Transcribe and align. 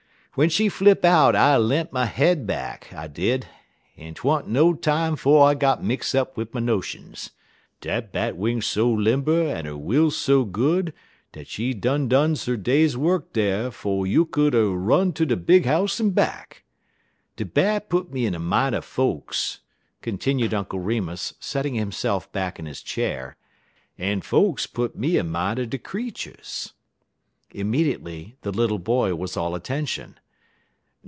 "W'en 0.35 0.47
she 0.49 0.69
flip 0.69 1.03
out 1.03 1.35
I 1.35 1.57
le'nt 1.57 1.91
my 1.91 2.05
head 2.05 2.47
back, 2.47 2.93
I 2.93 3.07
did, 3.07 3.47
en 3.97 4.13
't 4.13 4.21
wa'n't 4.23 4.47
no 4.47 4.73
time 4.73 5.17
'fo' 5.17 5.41
I 5.41 5.55
git 5.55 5.83
mix 5.83 6.15
up 6.15 6.37
wid 6.37 6.53
my 6.53 6.61
notions. 6.61 7.31
Dat 7.81 8.13
Bat 8.13 8.37
wings 8.37 8.65
so 8.65 8.89
limber 8.89 9.43
en 9.49 9.67
'er 9.67 9.75
will 9.75 10.09
so 10.09 10.45
good 10.45 10.93
dat 11.33 11.47
she 11.49 11.73
done 11.73 12.07
done 12.07 12.37
'er 12.47 12.55
day's 12.55 12.95
work 12.95 13.33
dar 13.33 13.71
'fo' 13.71 14.05
you 14.05 14.23
could 14.23 14.55
'er 14.55 14.69
run 14.69 15.11
ter 15.11 15.25
de 15.25 15.35
big 15.35 15.65
house 15.65 15.99
en 15.99 16.11
back. 16.11 16.63
De 17.35 17.43
Bat 17.43 17.89
put 17.89 18.09
me 18.13 18.25
in 18.25 18.31
min' 18.31 18.73
er 18.73 18.79
folks," 18.79 19.59
continued 20.01 20.53
Uncle 20.53 20.79
Remus, 20.79 21.33
settling 21.41 21.73
himself 21.75 22.31
back 22.31 22.57
in 22.57 22.65
his 22.65 22.81
chair, 22.81 23.35
"en 23.99 24.21
folks 24.21 24.65
put 24.65 24.95
me 24.97 25.17
in 25.17 25.29
min' 25.29 25.59
er 25.59 25.65
de 25.65 25.77
creeturs." 25.77 26.71
Immediately 27.53 28.37
the 28.43 28.51
little 28.51 28.79
boy 28.79 29.13
was 29.13 29.35
all 29.35 29.55
attention. 29.55 30.17